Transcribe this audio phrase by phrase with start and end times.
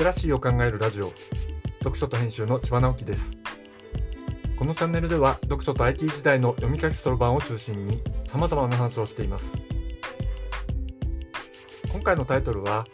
[0.00, 1.12] テラシーを考えるラジオ。
[1.80, 3.36] 読書と編集の千葉直樹です。
[4.58, 9.52] このチャンネルでは読書と IT 時代の読み書きそろばんを中心に様々な話をしています。
[11.92, 12.86] 今回のタイトルは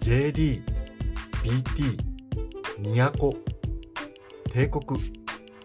[0.00, 0.62] JD、
[1.42, 1.96] BT、
[2.82, 3.34] 都、
[4.52, 5.00] 帝国。
[5.00, 5.02] っ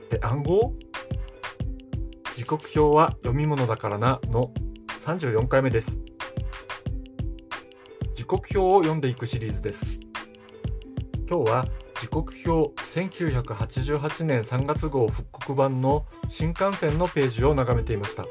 [0.10, 0.74] て暗号？
[2.38, 4.54] 時刻表は読み物だからなの
[5.02, 5.98] 34回目です。
[8.16, 10.09] 時刻表を読んでいくシリーズです。
[11.30, 11.66] 今日は
[12.02, 18.24] 時刻表1988年3月号復刻版の新幹線のページを眺めていました。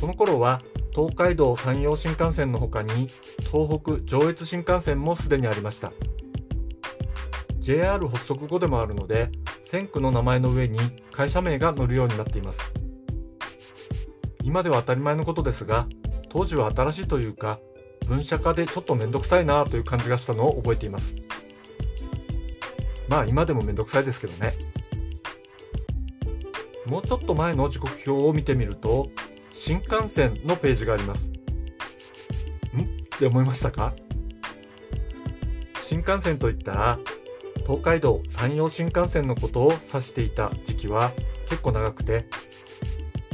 [0.00, 0.62] この頃は
[0.94, 3.08] 東海道山陽新幹線の他に
[3.52, 5.92] 東北上越新幹線もすでにありました。
[7.58, 9.28] JR 発足後でもあるので
[9.64, 10.78] 線区の名前の上に
[11.12, 12.60] 会社名が載るようになっています。
[14.42, 15.86] 今では当たり前のことですが
[16.30, 17.58] 当時は新しいというか
[18.08, 21.14] 分社化でちょっとめんどくさいなという感じがしたのを覚えています。
[23.06, 24.54] まあ今でもめんどくさいですけどね。
[26.86, 29.10] もうちょっと前の時刻表を見てみると
[29.52, 31.26] 新幹線のページがあります。
[32.76, 32.80] ん？
[32.80, 32.86] っ
[33.18, 33.92] て思いましたか？
[35.82, 36.98] 新幹線といったら
[37.66, 41.12] 東海道山陽新幹線のことを指していた時期は
[41.50, 42.24] 結構長くて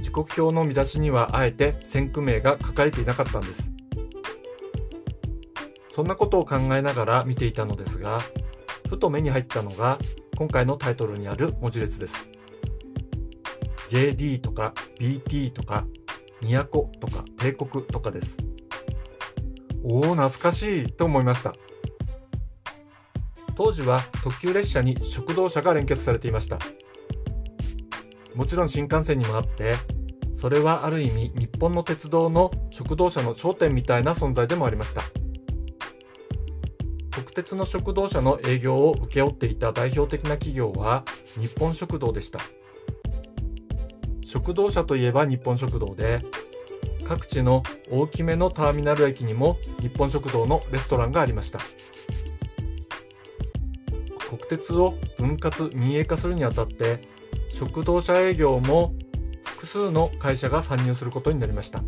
[0.01, 3.74] 時刻表の見出しにはあえて線区名が書かれていなかったんです。
[5.95, 8.21] そんなことを考えながら見ていたのですが
[8.89, 9.97] ふと目に入ったのが
[10.37, 12.29] 今回のタイトルにある文字列です。
[13.89, 15.87] JD とか BT とか
[16.41, 18.37] 都とか帝国とかです。
[19.85, 21.55] おお懐かしいと思いました。
[23.55, 26.59] 当時は特急列車に食堂車が連結されていました。
[28.35, 29.77] もちろん新幹線にもあって
[30.35, 35.24] それはある意味日本の鉄道の食堂車の頂点みたいな存在でもありました。
[37.35, 41.05] 鉄の食堂車の営業を請け負っていた代表的な企業は
[41.39, 42.39] 日本食堂でした。
[44.25, 46.21] 食堂車といえば日本食堂で
[47.07, 51.59] 各地の大きめのターミナル駅にも日本食堂のレストランがありました。
[54.29, 57.01] 国鉄を分割民営化するにあたって
[57.51, 58.95] 食堂車営業も
[59.45, 61.83] 複数の会社が参入することになりました。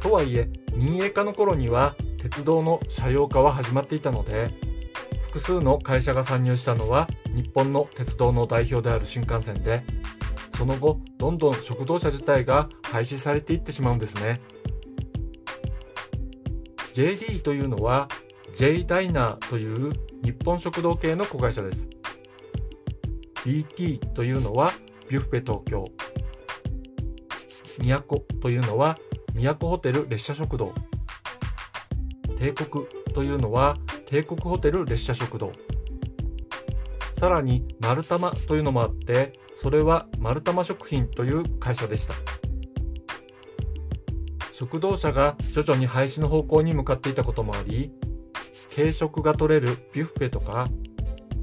[0.00, 4.48] とはいえ民営化の頃には鉄道の車用化は始まっていたので
[5.22, 9.82] 複数の会社が参入したのは日本の鉄道の代表である新幹線で
[10.56, 14.40] その後どんどん食堂車自体が廃止されていってしまうんですね。
[16.94, 18.06] JD というのは
[18.54, 21.86] J ダイナーという日本食堂系の子会社です。
[23.44, 24.72] BT というのは
[25.08, 25.84] ビュッフェ東京。
[27.78, 28.96] 都というのは
[29.34, 30.72] 都ホテル列車食堂。
[32.38, 33.76] 帝国というのは
[34.06, 35.52] 帝国ホテル列車食堂。
[37.18, 42.14] さらに丸玉というのもあってそれは丸玉食品という会社でした。
[44.50, 47.92] 食堂車が徐々に廃止の方向に向かっていたこともあり
[48.74, 50.68] 軽食が取れるビュッフェとか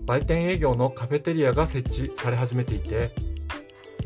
[0.06, 3.12] 売店営業のカフェテリアが設置され始めていて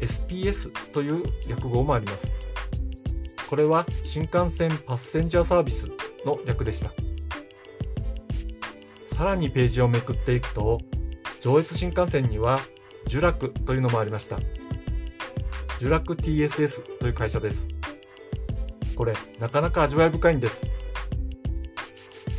[0.02, 2.26] SPS という略語もあります。
[3.50, 5.86] これは新幹線パッセンジャーサービス
[6.26, 6.92] の略でした。
[9.16, 10.80] さらにページをめくっていくと
[11.42, 12.60] 上越新幹線には
[13.08, 14.40] ジュラクというのもありました。
[15.80, 17.68] ジュラク TSS という会社です。
[18.96, 20.62] これなかなか味わい深いんです。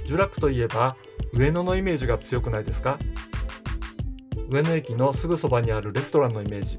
[0.06, 0.96] ジュラクといえば
[1.32, 2.98] 上野のイメージが強くないですか？
[4.48, 6.78] 上野駅のすぐそばにあるレストランのイメージ。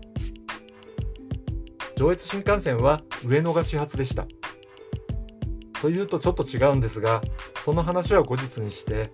[1.97, 4.25] 上越新幹線は上野が始発でした。
[5.85, 7.21] というとちょっと違うんですが
[7.63, 9.11] その話は後日にして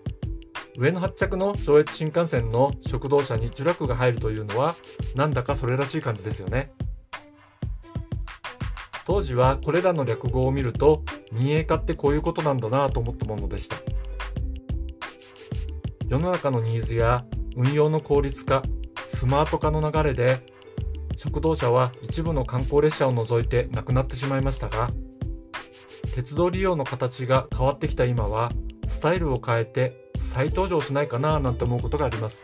[0.77, 4.75] 上野発着の上越新幹線の食堂車に呪落が入るというのは
[5.13, 6.71] なんだかそれらしい感じですよね。
[9.05, 11.03] 当時はこれらの略語を見ると
[11.33, 13.75] 民営化ってこういうことなんだなと思ったものでした。
[16.07, 17.25] 世の中のニーズや
[17.57, 18.63] 運用の効率化
[19.17, 20.39] スマート化の流れで
[21.17, 24.89] 食堂車は一部の観光列車を除いてなくなってしまいましたが
[26.13, 28.51] 鉄道利用の形が変わってきた今は
[28.87, 32.43] スタイルを変えて再登場しないかななんて思うことがあります。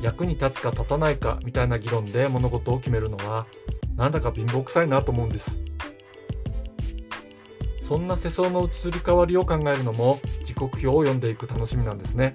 [0.00, 3.46] 役に立つか立たないかみたいな議論で物事を決めるのは
[3.94, 5.50] なんだか貧乏くさいなと思うんです。
[7.84, 12.34] そんな世相の移り変わりを考えるのも時刻表を読んでいく楽しみなんですね。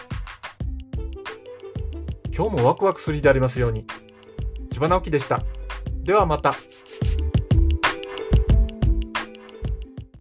[2.33, 3.85] 今日もワクワクする日でありますように。
[4.71, 5.43] 千葉直樹でした。
[6.03, 6.55] ではまた。